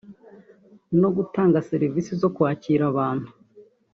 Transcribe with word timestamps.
no 0.99 1.09
gutanga 1.15 1.65
serivisi 1.69 2.11
zo 2.21 2.29
kwakira 2.35 2.83
abantu 2.91 3.29